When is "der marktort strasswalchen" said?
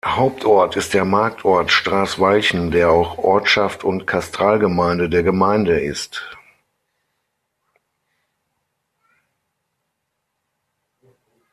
0.95-2.71